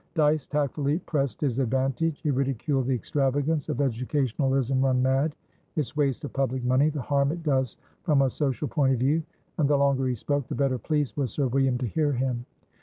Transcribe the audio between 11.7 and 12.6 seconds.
to hear him.